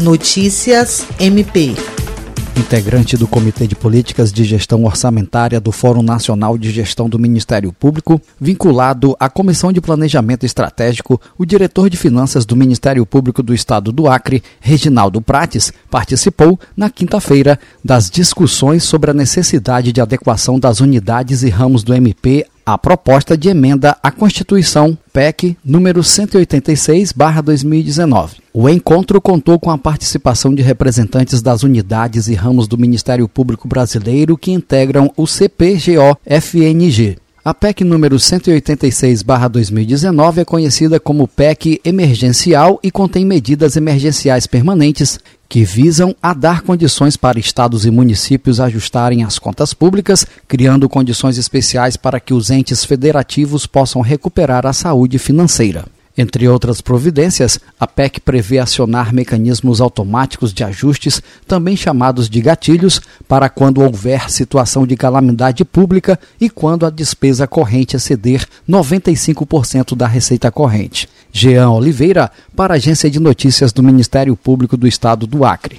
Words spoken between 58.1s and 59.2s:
prevê acionar